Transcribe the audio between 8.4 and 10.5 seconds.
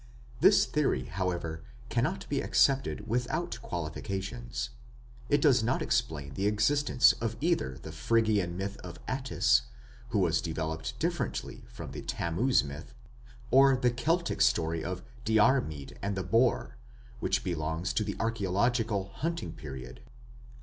myth of Attis, which was